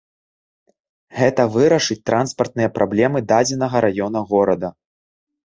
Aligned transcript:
Гэта 1.19 1.41
вырашыць 1.57 1.99
транспартныя 2.11 2.69
праблемы 2.79 3.21
дадзенага 3.33 3.77
раёна 3.89 4.19
горада. 4.33 4.77